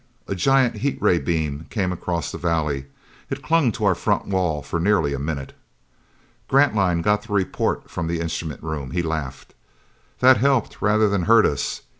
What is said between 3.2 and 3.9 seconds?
It clung to